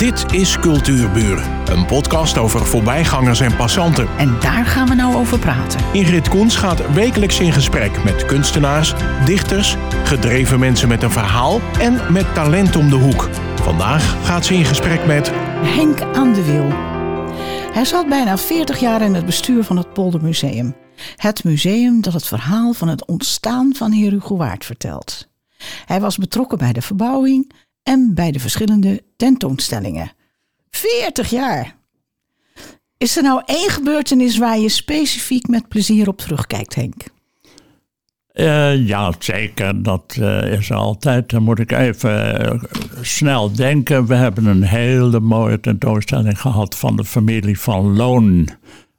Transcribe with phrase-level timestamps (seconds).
[0.00, 4.08] Dit is Cultuurburen, een podcast over voorbijgangers en passanten.
[4.18, 5.80] En daar gaan we nou over praten.
[5.92, 8.94] Ingrid Koens gaat wekelijks in gesprek met kunstenaars,
[9.24, 13.28] dichters, gedreven mensen met een verhaal en met talent om de hoek.
[13.62, 15.30] Vandaag gaat ze in gesprek met
[15.62, 16.68] Henk aan de Wiel.
[17.72, 20.76] Hij zat bijna 40 jaar in het bestuur van het Poldermuseum.
[21.16, 25.28] Het museum dat het verhaal van het ontstaan van Heer Hugo Waard vertelt.
[25.84, 27.52] Hij was betrokken bij de verbouwing
[27.82, 30.12] en bij de verschillende tentoonstellingen.
[30.70, 31.78] 40 jaar!
[32.98, 37.04] Is er nou één gebeurtenis waar je specifiek met plezier op terugkijkt, Henk?
[38.34, 39.82] Uh, ja, zeker.
[39.82, 41.30] Dat uh, is altijd.
[41.30, 42.62] Dan moet ik even uh,
[43.00, 44.06] snel denken.
[44.06, 48.48] We hebben een hele mooie tentoonstelling gehad van de familie van Loon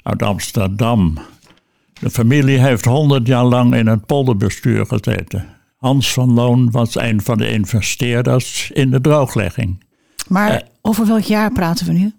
[0.03, 1.17] uit Amsterdam.
[1.99, 5.45] De familie heeft honderd jaar lang in het polderbestuur gezeten.
[5.81, 9.83] Hans van Loon was een van de investeerders in de drooglegging.
[10.27, 12.03] Maar over welk jaar praten we nu?
[12.03, 12.13] Uh,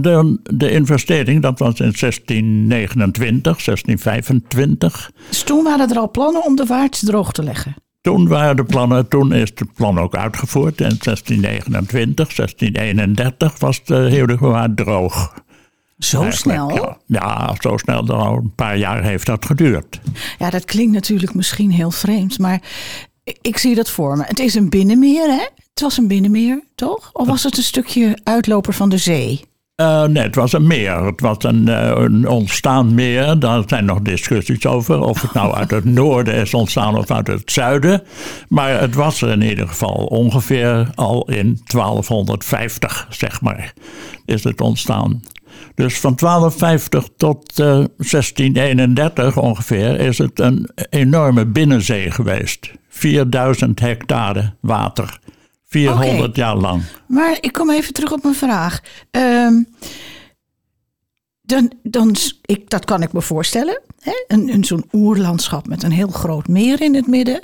[0.00, 5.10] de, de, investering, dat was in 1629, 1625.
[5.28, 7.74] Dus toen waren er al plannen om de waard droog te leggen?
[8.00, 10.80] Toen waren de plannen, toen is het plan ook uitgevoerd.
[10.80, 15.34] In 1629, 1631 was de hele waard droog.
[16.04, 16.70] Zo snel?
[16.74, 18.08] Ja, ja, zo snel.
[18.08, 20.00] Al een paar jaar heeft dat geduurd.
[20.38, 22.60] Ja, dat klinkt natuurlijk misschien heel vreemd, maar
[23.40, 24.24] ik zie dat voor me.
[24.26, 25.46] Het is een binnenmeer, hè?
[25.70, 27.10] Het was een binnenmeer, toch?
[27.12, 29.40] Of was het een stukje uitloper van de zee?
[29.76, 31.04] Uh, nee, het was een meer.
[31.04, 33.38] Het was een, uh, een ontstaan meer.
[33.38, 35.00] Daar zijn nog discussies over.
[35.00, 38.02] Of het nou uit het noorden is ontstaan of uit het zuiden.
[38.48, 43.72] Maar het was er in ieder geval ongeveer al in 1250, zeg maar,
[44.24, 45.22] is het ontstaan.
[45.74, 52.70] Dus van 1250 tot uh, 1631 ongeveer is het een enorme binnenzee geweest.
[52.88, 55.18] 4000 hectare water.
[55.68, 56.30] 400 okay.
[56.32, 56.82] jaar lang.
[57.06, 58.80] Maar ik kom even terug op mijn vraag.
[59.10, 59.66] Um,
[61.42, 63.80] dan, dan, ik, dat kan ik me voorstellen.
[64.00, 64.24] Hè?
[64.26, 67.40] Een, een, Zo'n oerlandschap met een heel groot meer in het midden.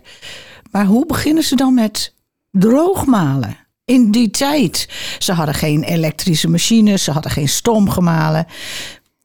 [0.70, 2.14] Maar hoe beginnen ze dan met
[2.50, 3.56] droogmalen?
[3.88, 4.88] In die tijd.
[5.19, 8.47] Ze hadden geen elektrische machines, ze hadden geen stoom gemalen.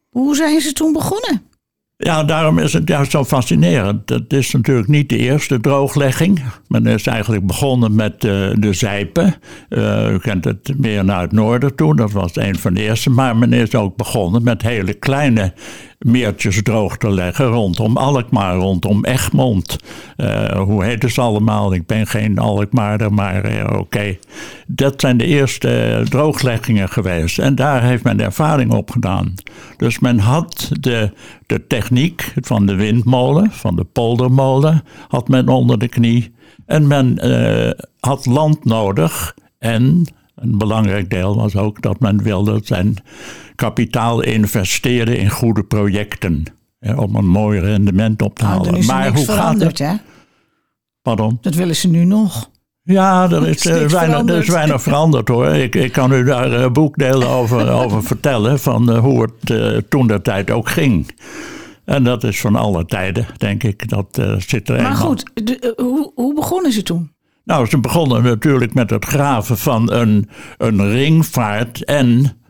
[0.10, 1.42] Hoe zijn ze toen begonnen?
[1.98, 4.10] Ja, daarom is het juist zo fascinerend.
[4.10, 6.44] Het is natuurlijk niet de eerste drooglegging.
[6.68, 9.36] Men is eigenlijk begonnen met uh, de Zijpen.
[9.70, 13.10] Uh, u kent het meer naar het noorden toe, dat was een van de eerste.
[13.10, 15.54] Maar men is ook begonnen met hele kleine
[16.04, 19.78] meertjes droog te leggen rondom Alkmaar, rondom Egmond.
[20.18, 21.74] Uh, hoe heet het allemaal?
[21.74, 24.18] Ik ben geen Alkmaarder, maar uh, oké.
[24.68, 27.40] Dat zijn de eerste droogleggingen geweest.
[27.40, 29.34] En daar heeft men ervaring op gedaan.
[29.78, 31.12] Dus men had de,
[31.46, 36.34] de techniek van de windmolen, van de poldermolen, had men onder de knie.
[36.66, 40.08] En men uh, had land nodig en
[40.44, 42.96] een belangrijk deel was ook dat men wilde zijn
[43.56, 46.44] kapitaal investeren in goede projecten.
[46.80, 48.76] Hè, om een mooi rendement op te halen.
[48.76, 49.80] Oh, maar hoe gaat het?
[49.80, 49.94] Hè?
[51.02, 51.38] Pardon?
[51.42, 52.50] Dat willen ze nu nog.
[52.84, 55.48] Ja, er is, uh, weinig, er is weinig veranderd hoor.
[55.48, 59.78] Ik, ik kan u daar uh, boekdelen over, over vertellen van uh, hoe het uh,
[59.90, 61.16] toen de tijd ook ging.
[61.86, 63.90] En dat is van alle tijden, denk ik.
[63.90, 67.13] Dat zit er Maar goed, de, hoe, hoe begonnen ze toen?
[67.44, 72.42] Nou, ze begonnen natuurlijk met het graven van een, een ringvaart en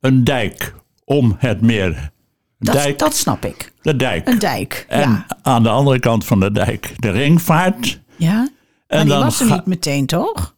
[0.00, 0.74] een dijk
[1.04, 2.10] om het meer.
[2.58, 3.72] Dat, dijk, dat snap ik.
[3.82, 4.28] De dijk.
[4.28, 5.26] Een dijk, en ja.
[5.42, 8.00] aan de andere kant van de dijk de ringvaart.
[8.16, 8.50] Ja, en
[8.88, 10.56] maar die dan was er niet meteen, toch?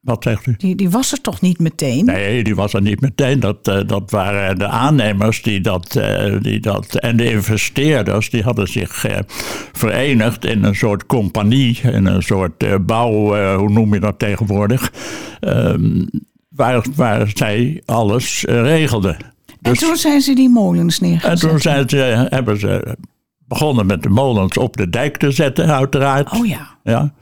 [0.00, 0.54] Wat zegt u?
[0.58, 2.04] Die, die was er toch niet meteen?
[2.04, 3.40] Nee, die was er niet meteen.
[3.40, 6.94] Dat, eh, dat waren de aannemers die dat, eh, die dat.
[6.94, 9.18] En de investeerders die hadden zich eh,
[9.72, 11.80] verenigd in een soort compagnie.
[11.82, 13.12] In een soort bouw,
[13.56, 14.92] hoe noem je dat tegenwoordig?
[15.40, 16.06] Ehm,
[16.48, 19.16] waar, waar zij alles regelden.
[19.62, 21.40] en toen zijn ze die molens En neergezet.
[21.50, 22.96] toen zijn ze, hebben ze
[23.48, 26.32] begonnen met de molens op de dijk te zetten, uiteraard.
[26.32, 26.68] Oh ja.
[26.82, 27.12] Ja.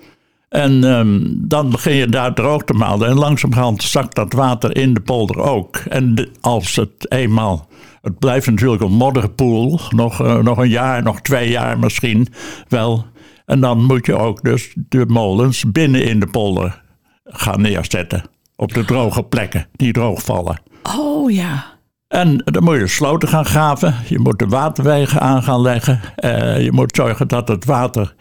[0.49, 3.09] En ehm, dan begin je daar droog te malen.
[3.09, 5.77] En langzamerhand zakt dat water in de polder ook.
[5.77, 7.69] En de- als het eenmaal.
[8.03, 9.81] Het blijft natuurlijk een modderpoel.
[9.91, 12.29] Nog, eh, nog een jaar, nog twee jaar misschien
[12.69, 13.07] wel.
[13.47, 16.83] En dan moet je ook dus de molens binnen in de polder
[17.25, 18.23] gaan neerzetten.
[18.57, 20.61] Op de droge plekken die droog vallen.
[20.99, 21.65] Oh ja.
[22.09, 23.95] En dan moet je sloten gaan graven.
[24.09, 26.01] Je moet de waterwegen aan gaan leggen.
[26.17, 28.15] Eh, je moet zorgen dat het water.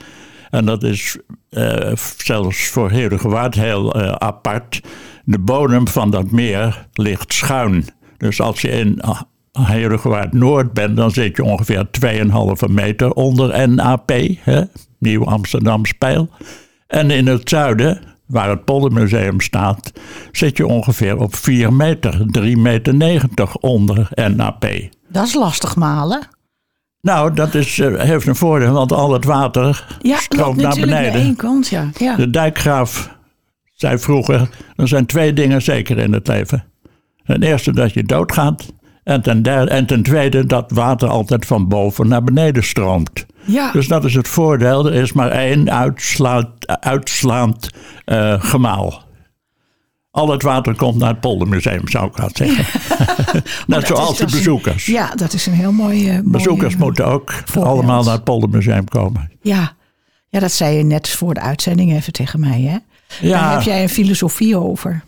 [0.49, 1.17] En dat is
[1.49, 4.81] eh, zelfs voor Heerdegewaard heel eh, apart.
[5.23, 7.85] De bodem van dat meer ligt schuin.
[8.17, 9.21] Dus als je in ah,
[9.51, 11.87] Heerdegewaard Noord bent, dan zit je ongeveer
[12.67, 14.61] 2,5 meter onder NAP, hè?
[14.99, 16.29] Nieuw Amsterdam Spijl.
[16.87, 19.91] En in het zuiden waar het Poldermuseum staat,
[20.31, 24.65] zit je ongeveer op 4 meter, 3,90 meter onder NAP.
[25.09, 26.27] Dat is lastig malen.
[27.07, 31.35] Nou, dat is, eh, heeft een voordeel, want al het water Ja, stroomt naar beneden.
[31.35, 31.89] kant, ja.
[31.97, 32.15] ja.
[32.15, 33.15] De dijkgraaf
[33.73, 36.63] zei vroeger: er zijn twee dingen zeker in het leven.
[37.25, 38.73] Ten eerste dat je doodgaat.
[39.03, 43.25] En ten, derde, en ten tweede dat water altijd van boven naar beneden stroomt.
[43.45, 43.71] ja.
[43.71, 44.85] Dus dat is het voordeel.
[44.85, 47.69] Er is maar één uitslaand, uitslaand
[48.05, 49.03] eh, gemaal.
[50.17, 52.65] Al het water komt naar het poldermuseum, zou ik haast zeggen.
[53.67, 54.85] Net Dat zoals is- de een- bezoekers.
[54.85, 56.09] ja, dat is een heel mooi...
[56.09, 57.65] eh, Bezoekers mooi, eh, moeten ook voorbeeld.
[57.75, 59.31] allemaal naar het poldermuseum komen.
[59.41, 59.71] Ja.
[60.29, 62.77] ja, dat zei je net voor de uitzending even tegen mij, hè?
[63.29, 65.03] Daar heb jij een filosofie over.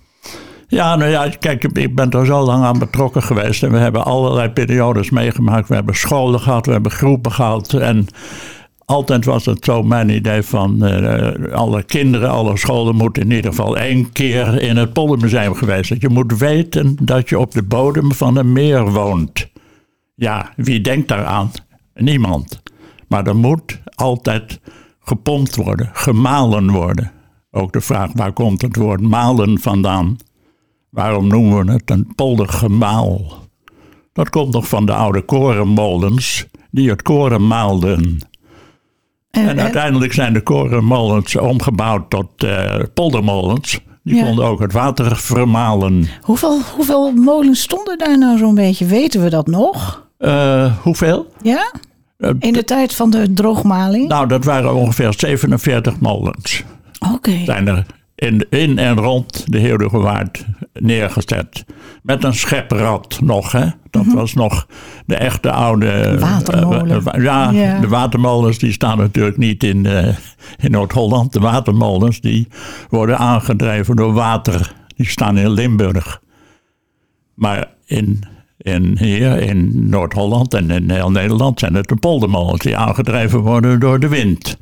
[0.68, 3.64] Ja, nou ja, kijk, ik ben er zo lang aan betrokken geweest.
[3.64, 5.68] En we hebben allerlei periodes meegemaakt.
[5.68, 7.74] We hebben scholen gehad, we hebben groepen gehad.
[7.74, 8.08] En
[8.90, 10.86] altijd was het zo mijn idee van...
[10.86, 15.88] eh, alle kinderen, alle scholen moeten in ieder geval één keer in het Poldermuseum geweest.
[15.88, 16.00] zijn.
[16.02, 19.50] je moet weten dat je op de bodem van een meer woont.
[20.16, 21.52] Ja, wie denkt daaraan?
[21.94, 22.62] Niemand.
[23.08, 24.60] Maar er moet altijd
[25.00, 27.12] gepompt worden, gemalen worden.
[27.52, 30.18] Ook de vraag, waar komt het woord malen vandaan?
[30.90, 33.22] Waarom noemen we het een poldergemaal?
[34.14, 38.29] Dat komt nog van de oude korenmolens die het koren maalden.
[39.32, 43.80] En, En en- uiteindelijk zijn de korenmolens omgebouwd tot eh, poldermolens.
[44.04, 44.24] Die Ja.
[44.24, 46.08] konden ook het water vermalen.
[46.22, 48.86] hoeveel, hoeveel molens stonden daar nou zo'n beetje?
[48.86, 50.08] Weten we dat nog?
[50.18, 51.28] Eh, hoeveel?
[51.42, 51.72] Ja?
[52.18, 54.08] Eh, In de tijd van de droogmaling?
[54.08, 56.64] nou, dat waren ongeveer 47 molens.
[57.14, 57.38] Oké.
[57.46, 57.86] Zijn er
[58.16, 61.66] in, in en rond de Heerdegewaard neergezet.
[62.10, 63.66] Met een scheprad nog, hè?
[63.90, 64.68] Dat was nog
[65.06, 65.88] de echte oude...
[65.90, 67.06] eh, Watermolen.
[67.06, 67.80] eh, Ja.
[67.80, 70.08] de watermolens die staan natuurlijk niet in, eh,
[70.58, 71.34] in Noord-Holland.
[71.34, 72.48] De watermolens die
[72.90, 74.74] worden aangedreven door water.
[74.96, 76.22] Die staan in Limburg.
[77.34, 78.24] Maar in,
[78.58, 83.80] in hier in Noord-Holland en in heel Nederland zijn het de poldermolens die aangedreven worden
[83.80, 84.58] door de wind.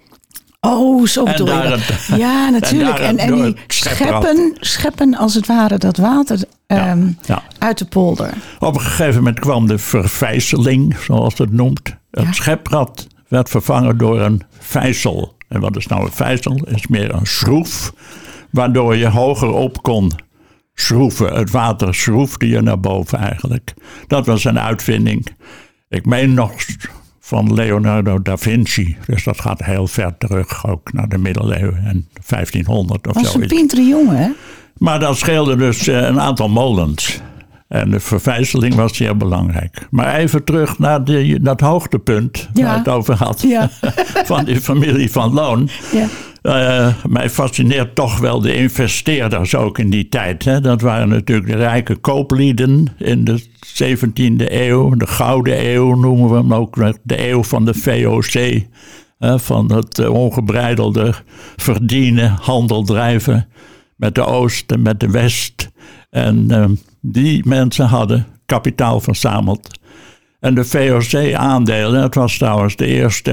[0.59, 2.17] Oh, zo bedoel je dat.
[2.19, 2.99] Ja, natuurlijk.
[2.99, 7.43] En, en die scheppen, scheppen als het ware dat water ehm, ja.
[7.57, 8.33] uit de polder.
[8.59, 11.95] Op een gegeven moment kwam de vervijzeling, zoals het noemt.
[12.11, 12.31] Het Ja.
[12.31, 15.35] scheprad werd vervangen door een vijzel.
[15.47, 16.63] En wat is nou een vijzel?
[16.65, 17.93] is meer een schroef,
[18.51, 20.11] waardoor je hoger op kon
[20.73, 21.33] schroeven.
[21.33, 23.73] Het water schroefde je naar boven eigenlijk.
[24.07, 25.27] Dat was een uitvinding.
[25.89, 26.51] Ik meen nog
[27.27, 28.97] van Leonardo da Vinci.
[29.05, 33.47] Dus dat gaat heel ver terug, ook naar de middeleeuwen en 1500 of Was een
[33.47, 34.29] pintere jongen, hè?
[34.77, 37.21] Maar dat scheelde dus eh, een aantal molens.
[37.67, 39.87] En de vervijzeling was zeer belangrijk.
[39.89, 42.65] Maar even terug naar die, dat hoogtepunt Ja.
[42.65, 43.41] waar het over had.
[43.41, 43.69] Ja.
[44.31, 45.69] Van die familie van Loon.
[45.93, 46.05] Ja.
[46.41, 50.45] Eh, mij fascineert toch wel de investeerders ook in die tijd.
[50.45, 50.61] Hè.
[50.61, 54.95] Dat waren natuurlijk de rijke kooplieden in de 17e eeuw.
[54.95, 56.75] De Gouden Eeuw noemen we hem ook.
[57.03, 58.61] De eeuw van de VOC.
[59.17, 61.13] hè, van het eh, ongebreidelde
[61.55, 63.47] verdienen, handel drijven
[63.95, 65.69] met de Oost en met de West.
[66.09, 66.65] En eh,
[67.01, 69.79] die mensen hadden kapitaal verzameld.
[70.39, 73.31] En de VOC-aandelen, het was trouwens de eerste,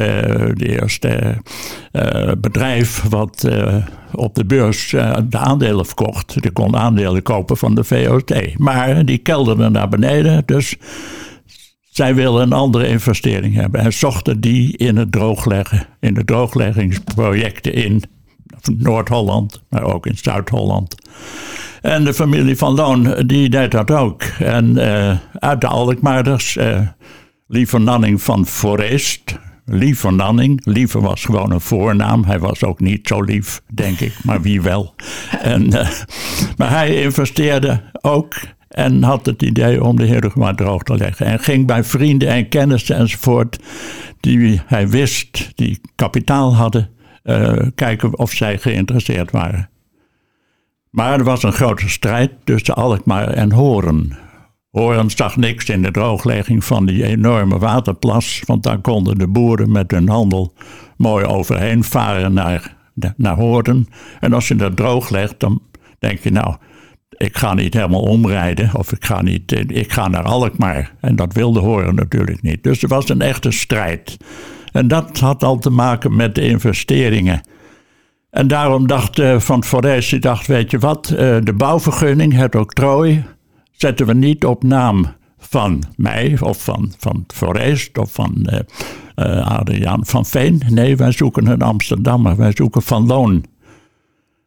[0.54, 1.36] de eerste
[1.92, 3.76] eh, bedrijf wat eh,
[4.12, 6.42] op de beurs eh, de aandelen verkocht.
[6.42, 8.58] Die kon aandelen kopen van de VOC.
[8.58, 10.76] Maar die kelderden naar beneden, dus
[11.90, 13.80] zij wilden een andere investering hebben.
[13.80, 18.02] En zochten die in het droogleggen, in de droogleggingsprojecten in
[18.78, 20.94] Noord-Holland, maar ook in Zuid-Holland.
[21.82, 24.22] En de familie van Loon, die deed dat ook.
[24.38, 24.78] En
[25.44, 26.80] uit de Alkmaarders, eh
[27.46, 29.38] Liever Nanning van Forest.
[29.64, 30.60] Liever Nanning.
[30.64, 32.24] Liever was gewoon een voornaam.
[32.24, 34.94] Hij was ook niet zo lief, denk ik, maar wie wel.
[35.40, 35.88] En, eh,
[36.56, 38.34] maar hij investeerde ook
[38.68, 41.26] en had het idee om de Heerdegewaard droog te leggen.
[41.26, 43.58] En ging bij vrienden en kennissen enzovoort,
[44.20, 46.90] die hij wist, die kapitaal hadden,
[47.22, 49.68] eh, kijken of zij geïnteresseerd waren.
[50.90, 54.16] Maar er was een grote strijd tussen Alkmaar en Horen.
[54.74, 59.72] Horen zag niks in de drooglegging van die enorme waterplas, want daar konden de boeren
[59.72, 60.52] met hun handel
[60.96, 62.76] mooi overheen varen naar,
[63.16, 63.38] naar.
[64.20, 65.62] En als je dat drooglegt, dan
[65.98, 66.56] denk je nou,
[67.10, 70.94] ik ga niet helemaal omrijden of ik ga, niet, ik ga naar Alkmaar.
[71.00, 72.62] En dat wilde Horen natuurlijk niet.
[72.62, 74.16] Dus er was een echte strijd.
[74.72, 77.40] En dat had al te maken met de investeringen.
[78.30, 83.24] En daarom dacht uh, Van Forest, dacht, weet je wat, uh, de bouwvergunning, het octrooi,
[83.76, 85.06] zetten we niet op naam
[85.38, 88.46] van mij of van, van Forest of van
[89.16, 90.62] uh, Adriaan van Veen.
[90.68, 93.44] Nee, wij zoeken een Amsterdammer, wij zoeken Van Loon.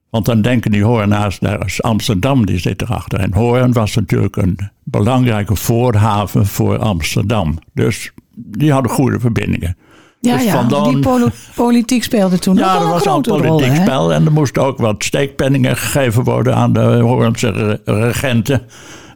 [0.09, 3.19] Want dan denken die Hoornaars, daar is Amsterdam, die zit erachter.
[3.19, 7.57] En Hoorn was natuurlijk een belangrijke voorhaven voor Amsterdam.
[7.73, 9.77] Dus die hadden goede verbindingen.
[10.19, 11.07] Ja, Dus ja van dan- die
[11.55, 14.13] politiek speelde toen ook Ja, wel er een was al politiek spel.
[14.13, 18.61] En er moesten ook wat steekpenningen gegeven worden aan de Hoornse re- regenten.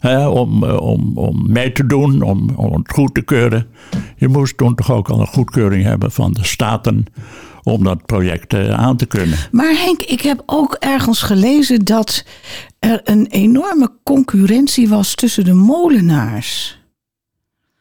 [0.01, 3.67] Hè, om, eh, om, om mee te doen, om, om het goed te keuren.
[4.17, 7.05] Je moest toen toch ook al een goedkeuring hebben van de staten
[7.63, 9.38] om dat project eh, aan te kunnen.
[9.51, 12.25] Maar Henk, ik heb ook ergens gelezen dat
[12.79, 16.79] er een enorme concurrentie was tussen de molenaars.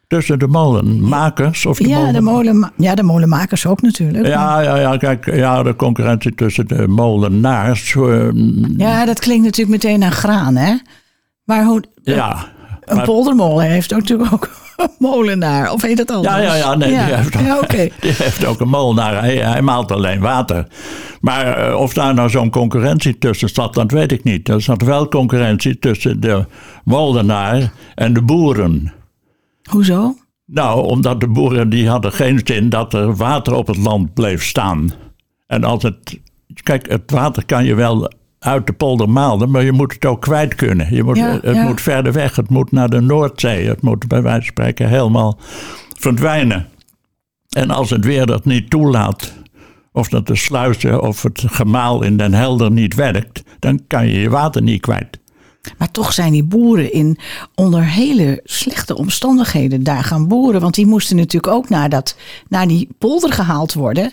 [0.06, 4.26] Tussen de molenmakers of de ja, molen- de molen, ja, de molenmakers ook natuurlijk.
[4.26, 7.94] Ja, ja, ja, kijk, ja, de concurrentie tussen de molenaars.
[7.96, 8.28] eh,
[8.76, 10.74] Ja, dat klinkt natuurlijk meteen aan graan, hè?
[11.50, 12.46] Maar hoe, ja.
[12.84, 15.72] een maar- poldermolen heeft natuurlijk ook een molenaar.
[15.72, 16.34] Of heet dat anders?
[16.34, 17.06] Ja, ja, ja, nee, ja.
[17.06, 17.88] Die, heeft ook, Ja, oké.
[18.00, 19.20] die heeft ook een molenaar.
[19.22, 20.66] Hij, hij maalt alleen water.
[21.20, 24.48] Maar eh, of daar nou zo'n concurrentie tussen zat, dat weet ik niet.
[24.48, 26.44] Er zat wel concurrentie tussen de
[26.84, 28.92] molenaar en de boeren.
[29.70, 30.16] Hoezo?
[30.46, 34.44] Nou, omdat de boeren die hadden geen zin dat er water op het land bleef
[34.44, 34.92] staan.
[35.46, 36.20] En als het...
[36.62, 40.20] Kijk, het water kan je wel uit de polder malen, maar je moet het ook
[40.20, 40.94] kwijt kunnen.
[40.94, 41.62] Je moet, Ja, het ja.
[41.62, 43.68] moet verder weg, het moet naar de Noordzee.
[43.68, 45.38] Het moet bij wijze van spreken helemaal
[45.98, 46.66] verdwijnen.
[47.48, 49.32] En als het weer dat niet toelaat,
[49.92, 54.20] of dat de sluizen of het gemaal in Den Helder niet werkt, dan kan je
[54.20, 55.19] je water niet kwijt.
[55.78, 57.18] Maar toch zijn die boeren in
[57.54, 60.60] onder hele slechte omstandigheden daar gaan boeren.
[60.60, 62.16] Want die moesten natuurlijk ook naar, dat,
[62.48, 64.12] naar die polder gehaald worden.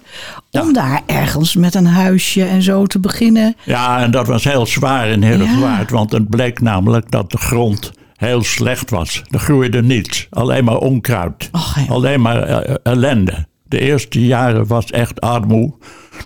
[0.51, 3.55] Om daar ergens met een huisje en zo te beginnen.
[3.63, 7.91] Ja, en dat was heel zwaar in Heerlijkwaard, want het bleek namelijk dat de grond
[8.15, 9.23] heel slecht was.
[9.29, 11.85] Er groeide niets, alleen maar onkruid, Och, ja.
[11.93, 13.47] alleen maar eh, ellende.
[13.63, 15.73] De eerste jaren was echt armoe.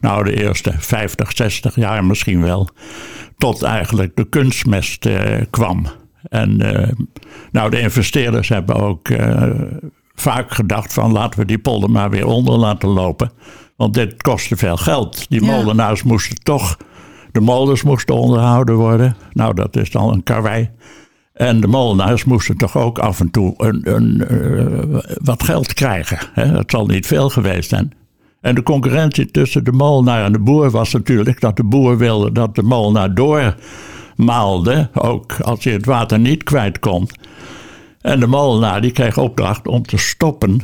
[0.02, 2.70] Nou, de eerste 50, 60 jaar misschien wel.
[3.42, 5.86] Tot eigenlijk de kunstmest eh, kwam.
[6.30, 6.92] En eh,
[7.52, 9.50] nou, de investeerders hebben ook eh,
[10.16, 13.32] vaak gedacht van laten we die polder maar weer onder laten lopen.
[13.76, 15.30] Want dit kostte veel geld.
[15.30, 15.56] Die Ja.
[15.56, 16.78] molenaars moesten toch,
[17.32, 19.16] de molens moesten onderhouden worden.
[19.34, 20.70] Nou, dat is dan een karwei.
[21.34, 26.18] En de molenaars moesten toch ook af en toe een, een, wat geld krijgen.
[26.34, 26.46] Hè?
[26.46, 27.94] Het zal niet veel geweest zijn.
[28.42, 32.32] En de concurrentie tussen de molenaar en de boer was natuurlijk dat de boer wilde
[32.32, 37.10] dat de molenaar doormaalde, ook als hij het water niet kwijt kon.
[38.02, 40.62] En de molenaar die kreeg opdracht om te stoppen.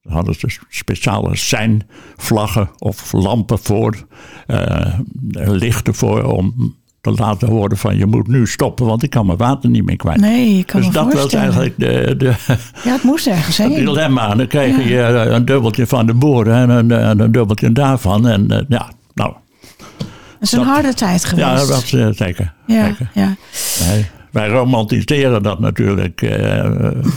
[0.00, 4.06] Daar hadden ze speciale seinvlaggen of lampen voor,
[4.46, 4.98] eh,
[5.32, 9.38] lichten voor om te laten horen van je moet nu stoppen, want ik kan mijn
[9.38, 10.20] water niet meer kwijt.
[10.20, 12.24] Nee, je kan dus me dat was eigenlijk de, de,
[12.84, 13.84] Ja, het moest ergens het heen.
[13.84, 14.30] dilemma.
[14.30, 17.72] En dan kreeg je eh, een dubbeltje van de boeren en een, en een dubbeltje
[17.72, 18.28] daarvan.
[18.28, 19.32] En eh, ja, nou,
[19.98, 20.06] Het
[20.40, 21.48] is een harde tijd geweest.
[21.48, 22.52] ja, dat was eh, zeker.
[22.66, 23.10] ja, zeker.
[23.14, 23.36] ja.
[23.86, 26.70] Nee, wij romantiseren dat natuurlijk eh,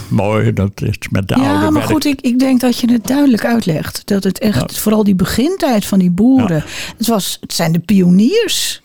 [0.08, 0.52] mooi.
[0.52, 1.84] Dat is met de oude ja maar werk.
[1.84, 4.02] goed, ik, ik denk dat je het duidelijk uitlegt.
[4.06, 6.64] Dat het echt, vooral die begintijd van die boeren.
[6.98, 8.82] Het, was, het zijn de pioniers.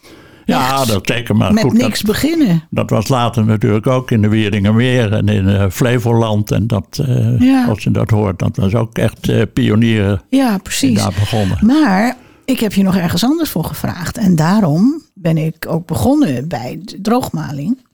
[0.47, 1.35] Ja, dat zeker.
[1.35, 2.63] Maar met goed, niks dat, beginnen.
[2.69, 6.51] dat was later natuurlijk ook in de Wieringermeer en in eh, Flevoland.
[6.51, 7.65] En dat, eh, Ja.
[7.67, 10.97] als je dat hoort, dat was ook echt eh, pionieren Ja, die precies.
[10.99, 11.57] daar begonnen.
[11.65, 14.17] Maar ik heb je nog ergens anders voor gevraagd.
[14.17, 17.85] En daarom ben ik ook begonnen bij de droogmaling.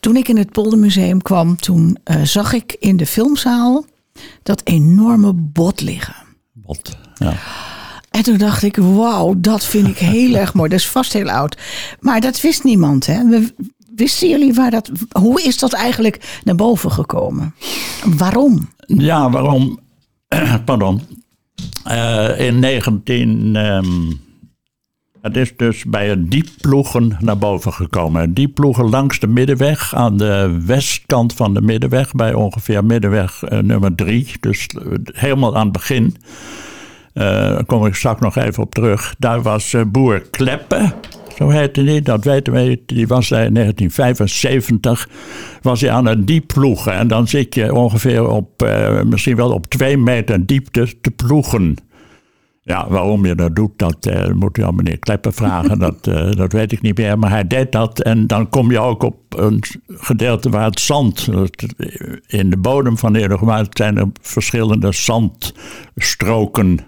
[0.00, 3.84] Toen ik in het Poldermuseum kwam, toen zag ik in de filmzaal
[4.42, 6.14] dat enorme bot liggen.
[6.52, 7.34] Wat, ja.
[8.10, 10.68] En toen dacht ik, wauw, dat vind ik heel erg mooi.
[10.68, 11.56] Dat is vast heel oud.
[12.00, 13.06] Maar dat wist niemand.
[13.06, 13.22] Hè?
[13.96, 14.90] Wisten jullie waar dat...
[15.10, 17.54] Hoe is dat eigenlijk naar boven gekomen?
[18.16, 18.68] Waarom?
[18.86, 19.78] Ja, waarom?
[20.64, 21.00] Pardon.
[21.84, 23.56] Eh, in 19.
[23.56, 24.12] ehm,
[25.20, 28.20] het is dus bij het dieploegen naar boven gekomen.
[28.20, 33.58] Het dieploegen langs de middenweg, aan de westkant van de middenweg, bij ongeveer middenweg eh,
[33.58, 34.32] nummer 3.
[34.40, 36.16] Dus eh, helemaal aan het begin.
[37.12, 39.14] Eh, daar kom ik straks nog even op terug.
[39.18, 40.92] Daar was eh, boer Kleppe,
[41.40, 42.82] zo heette die, dat weten we.
[42.86, 45.08] Die was daar in 1975,
[45.62, 46.92] was hij aan het diep ploegen.
[46.92, 51.76] En dan zit je ongeveer op, eh, misschien wel op twee meter diepte te ploegen.
[52.62, 55.78] Ja, waarom je dat doet, dat eh, moet je aan meneer Kleppe vragen.
[55.88, 57.18] dat, eh, dat weet ik niet meer.
[57.18, 58.00] Maar hij deed dat.
[58.00, 61.28] En dan kom je ook op een gedeelte waar het zand.
[62.26, 66.78] In de bodem van de Eeuwenwaard zijn er verschillende zandstroken.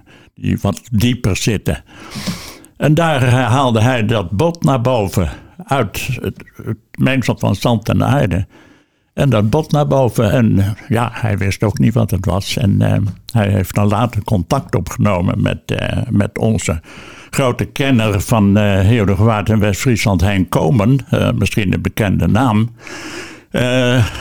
[0.42, 1.84] Die wat dieper zitten.
[2.76, 5.28] En daar eh, haalde hij dat bot naar boven.
[5.64, 8.46] Uit het, het mengsel van zand en aarde.
[9.14, 10.30] En dat bot naar boven.
[10.30, 12.56] En eh, ja, hij wist ook niet wat het was.
[12.56, 12.98] En eh,
[13.32, 16.80] hij heeft dan later contact opgenomen met, eh, met onze
[17.30, 20.98] grote kenner van uh, Heerdegewaard en West-Friesland, Hein Komen,
[21.34, 22.70] misschien een bekende naam.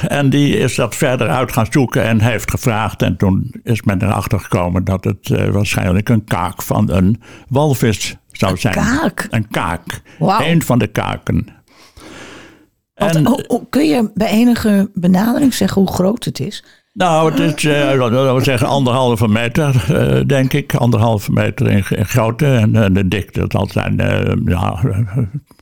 [0.07, 3.01] En die is dat verder uit gaan zoeken en heeft gevraagd.
[3.01, 8.57] En toen is men erachter gekomen dat het waarschijnlijk een kaak van een walvis zou
[8.57, 8.77] zijn.
[8.77, 9.27] Een kaak?
[9.29, 10.01] Een kaak.
[10.19, 10.41] Wow.
[10.41, 11.47] Een van de kaken.
[12.93, 16.63] En, kun je bij enige benadering zeggen hoe groot het is?
[16.93, 20.75] Nou, het is, uh, laten we zeggen, anderhalve meter, uh, denk ik.
[20.75, 22.45] Anderhalve meter in, in grootte.
[22.45, 23.95] En uh, de dikte zal zijn
[24.45, 24.81] ja,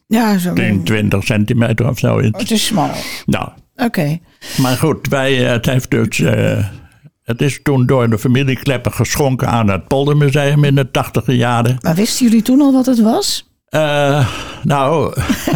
[0.08, 2.32] ja, zo 10, 20 centimeter of zoiets.
[2.32, 2.90] Oh, het is smal.
[3.26, 3.48] Nou.
[3.76, 3.86] Oké.
[3.86, 4.22] Okay.
[4.58, 6.18] Maar goed, wij, het heeft dus...
[7.24, 11.78] het is toen door de familie Klepper geschonken aan het Poldermuseum in de tachtige jaren.
[11.82, 13.49] Maar wisten jullie toen al wat het was?
[13.70, 14.28] Uh,
[14.64, 15.14] nou,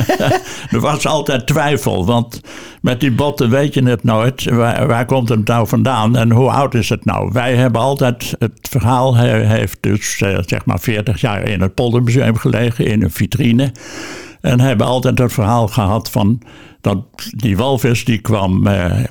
[0.72, 2.42] er was altijd twijfel, want
[2.82, 4.44] met die botten weet je het nooit.
[4.44, 7.30] Waar, komt het nou vandaan en hoe oud is het nou?
[7.32, 12.38] Wij hebben altijd, het verhaal heeft dus uh, zeg maar 40 jaar in het Poldermuseum
[12.38, 13.72] gelegen, in een vitrine.
[14.42, 16.42] En hebben altijd het verhaal gehad van
[16.82, 16.98] dat
[17.36, 19.04] die walvis die kwam uh,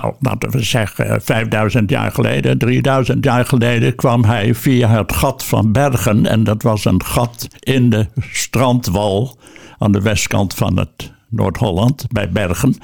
[0.00, 5.44] nou, laten we zeggen, 5000 jaar geleden, 3000 jaar geleden kwam hij via het gat
[5.44, 6.26] van Bergen.
[6.26, 9.38] En dat was een gat in de strandwal
[9.78, 12.76] aan de westkant van het Noord-Holland, bij Bergen.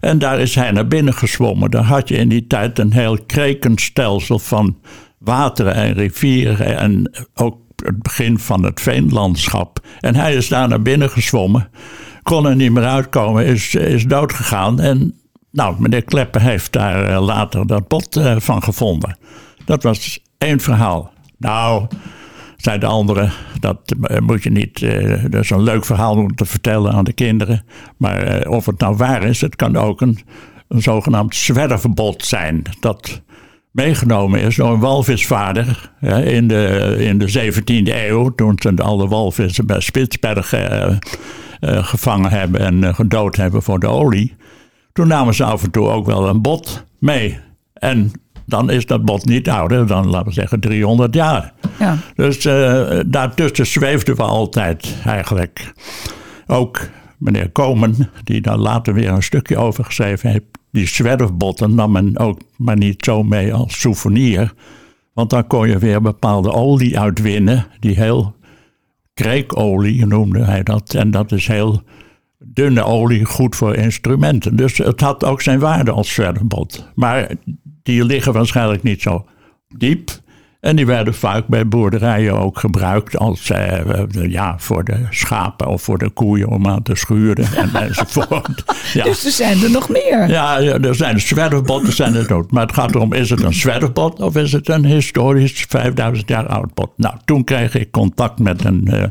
[0.00, 1.70] En daar is hij naar binnen gezwommen.
[1.70, 4.76] Daar had je in die tijd een heel krekenstelsel van
[5.18, 9.80] wateren en rivieren en ook het begin van het veenlandschap.
[10.00, 11.68] En hij is daar naar binnen gezwommen,
[12.22, 14.80] kon er niet meer uitkomen, is, is doodgegaan.
[14.80, 15.14] En
[15.54, 19.16] nou, meneer Kleppen heeft daar eh, later dat bot eh, van gevonden.
[19.64, 21.12] Dat was één verhaal.
[21.38, 21.86] Nou,
[22.56, 23.30] zei de andere,
[23.60, 24.80] dat eh, moet je niet.
[25.30, 27.64] dat is een leuk verhaal om te vertellen aan de kinderen.
[27.96, 30.18] Maar of het nou waar is, het kan ook een,
[30.68, 32.62] een zogenaamd zwerfbot zijn.
[32.80, 33.22] Dat
[33.70, 35.92] meegenomen is door een walvisvader
[36.24, 38.34] in, de, in de 17e eeuw.
[38.34, 40.98] Toen ze alle walvissen bij Spitsbergen
[41.60, 44.36] gevangen hebben en gedood hebben voor de olie.
[44.94, 47.38] Toen namen ze af en toe ook wel een bot mee.
[47.72, 48.12] En
[48.46, 51.52] dan is dat bot niet ouder dan, laten we zeggen, 300 jaar.
[51.78, 51.96] Ja.
[52.14, 55.72] Dus uh, daartussen zweefden we altijd eigenlijk.
[56.46, 60.44] Ook meneer Komen, die daar later weer een stukje over geschreven heeft.
[60.70, 64.52] Die zwerfbotten nam men ook maar niet zo mee als souvenir.
[65.12, 67.66] Want dan kon je weer bepaalde olie uitwinnen.
[67.80, 68.34] Die heel
[69.14, 70.94] kreekolie noemde hij dat.
[70.94, 71.82] En dat is heel
[72.54, 74.56] dunne olie goed voor instrumenten.
[74.56, 76.88] Dus het had ook zijn waarde als zwerfbot.
[76.94, 77.30] Maar
[77.82, 79.26] die liggen waarschijnlijk niet zo
[79.68, 80.22] diep.
[80.64, 83.80] En die werden vaak bij boerderijen ook gebruikt als eh,
[84.28, 88.64] ja, voor de schapen of voor de koeien om aan te schuren en, enzovoort.
[88.92, 89.04] Ja.
[89.04, 90.28] Dus er zijn er nog meer.
[90.28, 92.50] Ja, er zijn zwerfbotten zijn er ook.
[92.50, 96.46] Maar het gaat erom, is het een zwerfbot of is het een historisch 5000 jaar
[96.46, 96.90] oud bot?
[96.96, 98.88] Nou, toen kreeg ik contact met een...
[98.92, 99.02] Uh,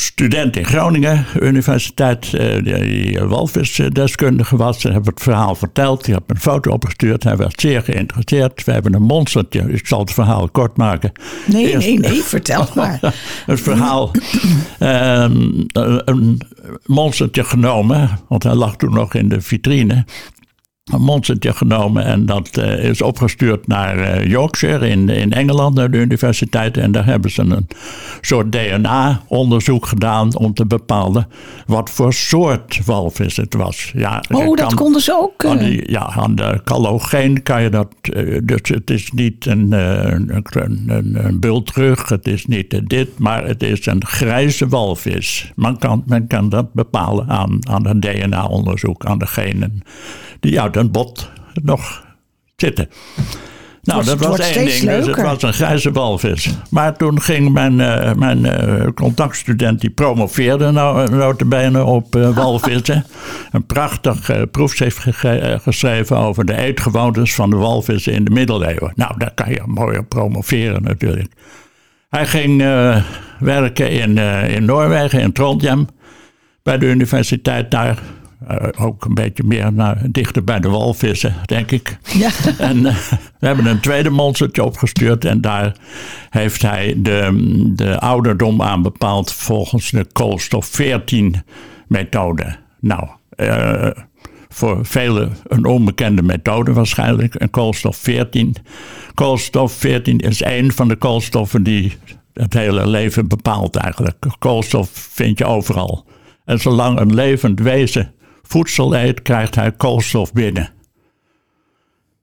[0.00, 4.82] student in Groningen, universiteit, eh, die walvisdeskundige was.
[4.82, 7.24] Hebben het verhaal verteld, die heb een foto opgestuurd.
[7.24, 8.64] Hij werd zeer geïnteresseerd.
[8.64, 11.12] We hebben een monstertje, ik zal het verhaal kort maken.
[11.46, 12.98] Nee, nee, nee, vertel maar.
[13.46, 14.10] het verhaal,
[14.80, 15.66] um,
[16.04, 16.40] een
[16.86, 20.04] monstertje genomen, want hij lag toen nog in de vitrine
[20.90, 25.90] een monstertje genomen en dat uh, is opgestuurd naar uh, Yorkshire in, in Engeland, naar
[25.90, 26.76] de universiteit.
[26.76, 27.66] En daar hebben ze een
[28.20, 31.28] soort DNA-onderzoek gedaan om te bepalen
[31.66, 33.92] wat voor soort walvis het was.
[33.94, 35.44] Ja, oh, dat konden ze ook.
[35.44, 37.88] Aan die, ja, aan de callogeen kan je dat.
[38.02, 43.46] Uh, dus het is niet een, een, een, een bultrug, het is niet dit, maar
[43.46, 45.52] het is een grijze walvis.
[45.56, 49.82] Men kan, men kan dat bepalen aan, aan een DNA-onderzoek, aan de genen
[50.40, 51.30] die uit een bot
[51.62, 52.04] nog
[52.56, 52.88] zitten.
[53.82, 54.80] Nou, dat was één ding.
[54.80, 56.50] Dus het was een grijze walvis.
[56.70, 63.04] Maar toen ging mijn, uh, mijn uh, contactstudent, die promoveerde nou, notabene op uh, walvissen.
[63.50, 64.98] een prachtig proefschrift
[65.62, 68.92] geschreven over de eetgewoontes van de walvissen in de middeleeuwen.
[68.94, 71.32] Nou, daar kan je mooi op promoveren natuurlijk.
[72.08, 72.62] Hij ging
[73.38, 75.86] werken in, in Noorwegen, in Trondheim,
[76.62, 77.98] bij de universiteit daar.
[78.48, 81.98] Uh, ook een beetje meer naar, dichter bij de walvissen, denk ik.
[82.02, 82.30] Ja.
[82.58, 82.96] En uh,
[83.38, 85.24] we hebben een tweede monstertje opgestuurd.
[85.24, 85.76] En daar
[86.30, 91.42] heeft hij de, de ouderdom aan bepaald volgens de koolstof 14
[91.86, 92.56] methode.
[92.80, 93.90] Nou, uh,
[94.48, 97.34] voor velen een onbekende methode waarschijnlijk.
[97.38, 98.56] Een koolstof 14.
[99.14, 101.96] Koolstof 14 is één van de koolstoffen die
[102.32, 104.26] het hele leven bepaalt eigenlijk.
[104.38, 106.06] Koolstof vind je overal.
[106.44, 108.14] En zolang een levend wezen
[108.50, 110.70] voedsel eet, krijgt hij koolstof binnen.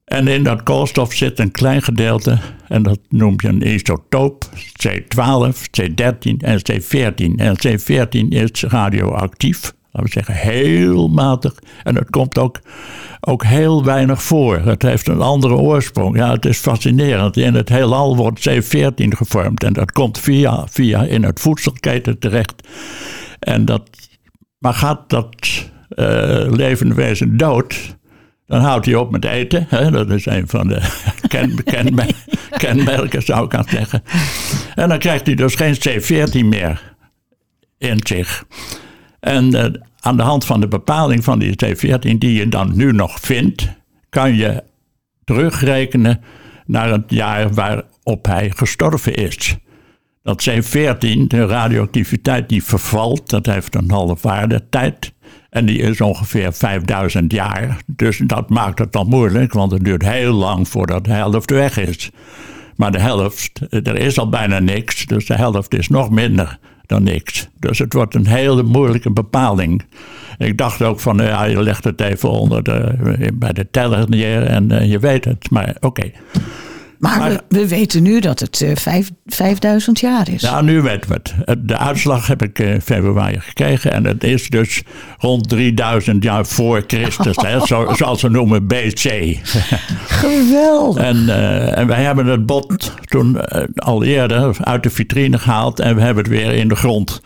[0.04, 2.38] En in dat koolstof zit een klein gedeelte,
[2.68, 4.44] en dat noem je een isotoop,
[4.86, 7.34] C12, C13 en C14.
[7.36, 11.54] En C14 is radioactief, laten we zeggen heel matig.
[11.82, 12.60] En het komt ook,
[13.20, 14.58] ook heel weinig voor.
[14.58, 16.16] Het heeft een andere oorsprong.
[16.16, 17.36] Ja, het is fascinerend.
[17.36, 22.68] In het heelal wordt C14 gevormd en dat komt via, via in het voedselketen terecht.
[23.38, 23.90] En dat,
[24.58, 25.36] maar gaat dat
[25.98, 27.96] uh, levende wezen dood
[28.48, 29.66] dan houdt hij op met eten.
[29.68, 29.90] Hè?
[29.90, 30.80] Dat is een van de
[31.28, 31.64] ken,
[32.56, 34.02] kenmerken, zou ik aan zeggen.
[34.74, 36.94] En dan krijgt hij dus geen C14 meer
[37.78, 38.44] in zich.
[39.20, 39.64] En uh,
[40.00, 43.68] aan de hand van de bepaling van die C14, die je dan nu nog vindt,
[44.08, 44.62] kan je
[45.24, 46.20] terugrekenen
[46.66, 49.56] naar het jaar waarop hij gestorven is.
[50.22, 55.12] Dat C14, de radioactiviteit die vervalt, dat heeft een halve tijd.
[55.50, 57.76] En die is ongeveer 5000 jaar.
[57.86, 61.78] Dus dat maakt het dan moeilijk, want het duurt heel lang voordat de helft weg
[61.78, 62.10] is.
[62.76, 67.02] Maar de helft, er is al bijna niks, dus de helft is nog minder dan
[67.02, 67.48] niks.
[67.58, 69.84] Dus het wordt een hele moeilijke bepaling.
[70.38, 72.94] Ik dacht ook van, ja, je legt het even onder de,
[73.34, 75.50] bij de teller neer en uh, je weet het.
[75.50, 76.10] Maar oké.
[76.98, 80.42] Maar, we, weten nu dat het uh, vijf, 5000 jaar is.
[80.42, 81.68] Nou, nu weten we het.
[81.68, 83.92] De uitslag heb ik in februari gekregen.
[83.92, 84.82] En het is dus
[85.18, 87.36] rond 3000 jaar voor Christus.
[87.36, 89.36] hè, zo, zoals ze noemen BC.
[90.06, 91.02] Geweldig.
[91.02, 95.80] en, uh, en wij hebben het bot toen uh, al eerder uit de vitrine gehaald.
[95.80, 97.20] En we hebben het weer in de grond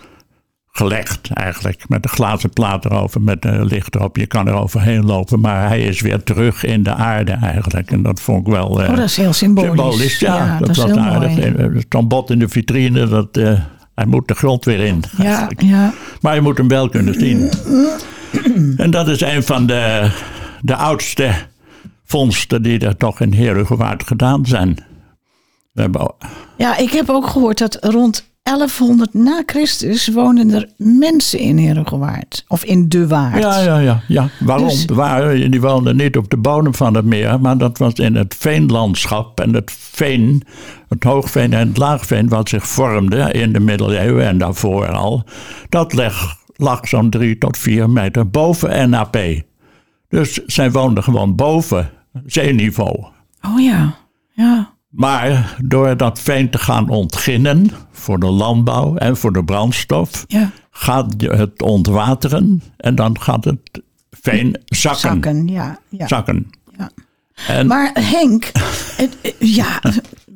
[0.72, 1.88] gelegd eigenlijk.
[1.88, 4.16] Met een glazen plaat erover, met een licht erop.
[4.16, 7.90] Je kan er overheen lopen, maar hij is weer terug in de aarde eigenlijk.
[7.90, 8.82] En dat vond ik wel...
[8.82, 9.70] Uh, oh, dat is heel symbolisch.
[9.70, 11.34] symbolisch ja, dat, dat, was aardig.
[11.34, 13.58] Het stond bot in de vitrine, dat, uh,
[13.94, 15.02] hij moet de grond weer in.
[15.18, 15.92] Ja, ja.
[16.20, 17.50] Maar je moet hem wel kunnen zien.
[18.76, 20.10] en dat is een van de,
[20.60, 21.32] de oudste
[22.04, 24.76] vondsten die er toch in Herugewaard gedaan zijn.
[26.56, 32.44] Ja, ik heb ook gehoord dat rond 1100 na Christus wonen er mensen in Herengewaard.
[32.48, 33.42] Of in de Waard.
[33.42, 34.02] Ja, ja, ja.
[34.08, 34.28] ja.
[34.40, 34.68] Waarom?
[34.68, 38.14] Dus, Waar, die woonden niet op de bodem van het meer, maar dat was in
[38.14, 39.40] het veenlandschap.
[39.40, 40.42] En het veen,
[40.88, 45.24] het hoogveen en het laagveen, wat zich vormde in de middeleeuwen en daarvoor al,
[45.68, 49.18] dat lag, lag zo'n drie tot vier meter boven NAP.
[50.08, 51.90] Dus zij woonden gewoon boven
[52.26, 53.04] zeeniveau.
[53.46, 53.94] Oh ja,
[54.32, 54.71] ja.
[54.92, 60.50] Maar door dat veen te gaan ontginnen voor de landbouw en voor de brandstof, ja.
[60.70, 65.00] gaat het ontwateren en dan gaat het veen zakken.
[65.00, 65.78] Zakken, ja.
[65.88, 66.06] ja.
[66.06, 66.50] Zakken.
[66.78, 66.90] Ja.
[67.46, 68.50] En, maar Henk,
[68.96, 69.80] het, ja,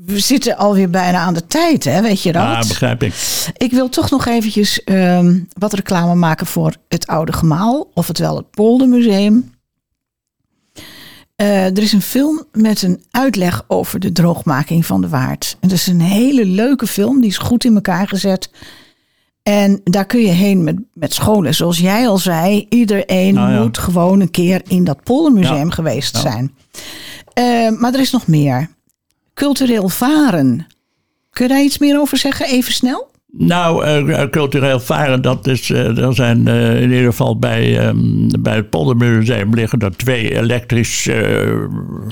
[0.06, 2.02] we zitten alweer bijna aan de tijd, hè?
[2.02, 2.42] weet je dat?
[2.42, 3.14] Ja, begrijp ik.
[3.56, 8.18] Ik wil toch nog eventjes um, wat reclame maken voor het Oude Gemaal, of het
[8.18, 9.54] wel het Poldermuseum.
[11.42, 15.56] Uh, er is een film met een uitleg over de droogmaking van de waard.
[15.60, 18.50] En dat is een hele leuke film, die is goed in elkaar gezet.
[19.42, 21.54] En daar kun je heen met, met scholen.
[21.54, 26.54] Zoals jij al zei, iedereen nou moet gewoon een keer in dat poldermuseum geweest zijn.
[27.38, 28.68] Uh, maar er is nog meer.
[29.34, 30.66] Cultureel varen.
[31.30, 33.10] Kun je daar iets meer over zeggen, even snel?
[33.38, 38.28] Nou, uh, cultureel varen, dat is, uh, er zijn uh, in ieder geval bij, um,
[38.40, 41.08] bij het Poldermuseum liggen er twee elektrisch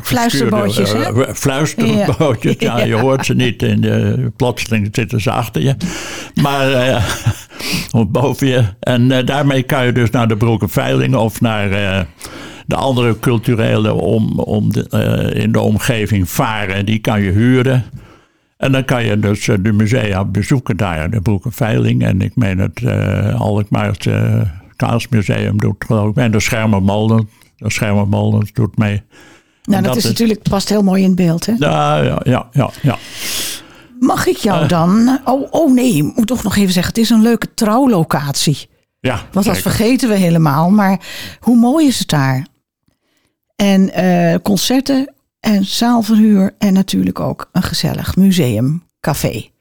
[0.03, 0.93] fluisterbootjes.
[0.93, 1.35] Hè?
[1.35, 2.79] fluisterbootjes, ja.
[2.79, 2.85] ja.
[2.85, 5.75] je hoort ze niet en plotseling zitten ze achter je.
[6.43, 7.05] Maar
[7.97, 8.65] of boven je.
[8.81, 11.69] En daarmee kan je dus naar de Broekenveiling of naar
[12.67, 16.87] de andere culturele om, om de, in de omgeving varen.
[16.87, 17.85] Die kan je huren.
[18.65, 21.11] En dan kan je dus eh, de musea bezoeken daar.
[21.11, 24.41] De Broekenveiling en ik meen het uh, Alkmaarse uh,
[24.77, 26.17] Kaasmuseum doet geloof ik.
[26.17, 27.29] En de Schermermolen.
[27.57, 29.03] De Schermermolen doet mee.
[29.65, 31.53] Nou, dat, is, natuurlijk past heel mooi in beeld, hè?
[31.59, 32.71] Ja, ja, ja, ja.
[32.83, 32.99] ja.
[34.01, 35.21] Mag ik jou dan...
[35.25, 36.93] Oh, oh nee, ik moet toch nog even zeggen.
[36.93, 38.69] Het is een leuke trouwlocatie.
[39.01, 40.71] Ja, Want dat vergeten we helemaal.
[40.71, 41.01] Maar
[41.41, 42.47] hoe mooi is het daar?
[43.57, 43.93] En
[44.43, 45.14] concerten
[45.45, 49.53] en zaalverhuur en natuurlijk ook een gezellig museum, café.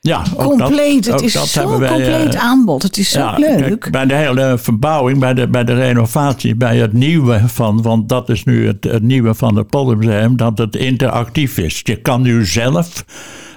[0.00, 1.04] Ja, compleet.
[1.04, 2.82] Dat, het is zo'n compleet uh, aanbod.
[2.82, 3.80] Het is zo ja, leuk.
[3.80, 8.08] Kijk, bij de hele verbouwing, bij de, bij de renovatie, bij het nieuwe van, want
[8.08, 11.80] dat is nu het, het nieuwe van het Poldermuseum, dat het interactief is.
[11.82, 13.04] Je kan nu zelf,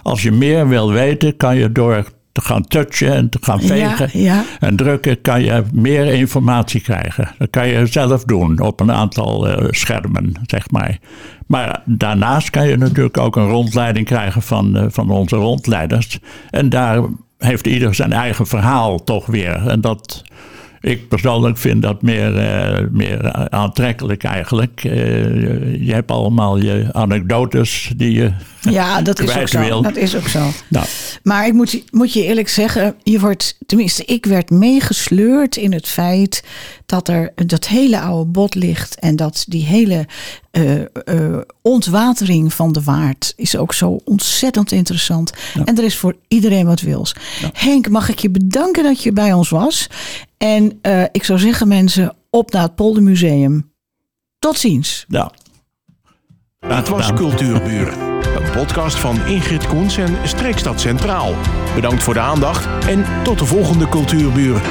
[0.02, 4.10] als je meer wil weten, kan je door te gaan touchen en te gaan vegen
[4.60, 7.32] en drukken, kan je meer informatie krijgen.
[7.38, 10.98] Dat kan je zelf doen op een aantal uh, schermen, zeg maar.
[11.46, 16.20] Maar daarnaast kan je natuurlijk ook een rondleiding krijgen van, uh, van onze rondleiders.
[16.50, 17.04] En daar
[17.38, 19.68] heeft ieder zijn eigen verhaal toch weer.
[19.68, 20.24] En dat
[20.86, 24.84] Ik persoonlijk vind dat meer, eh, meer aantrekkelijk eigenlijk.
[24.84, 29.60] Eh, je hebt allemaal je anekdotes die je Ja, dat is ook zo.
[29.60, 29.82] wil.
[29.82, 30.48] Dat is ook zo.
[30.68, 30.86] Nou,
[31.24, 35.74] Maar ik moet, je- moet je eerlijk zeggen, je wordt, tenminste, ik werd meegesleurd in
[35.74, 36.44] het feit
[36.86, 40.06] dat er dat hele oude bot ligt en dat die hele
[40.52, 40.64] eh,
[41.62, 45.32] ontwatering van de waard is ook zo ontzettend interessant.
[45.66, 47.16] En er is voor iedereen wat wils.
[47.54, 49.88] Henk, mag ik je bedanken dat je bij ons was?
[50.38, 53.74] En eh, ik zou zeggen, mensen, op naar het Poldermuseum.
[54.40, 55.06] Tot ziens.
[55.08, 55.30] nou.
[56.60, 58.00] Het was Cultuurburen.
[58.36, 61.34] Een podcast van Ingrid Koens en Streekstad Centraal.
[61.76, 64.62] Bedankt voor de aandacht en tot de volgende Cultuurburen.